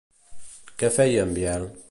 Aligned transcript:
Què 0.81 0.91
feia 0.97 1.27
en 1.29 1.37
Biel? 1.39 1.73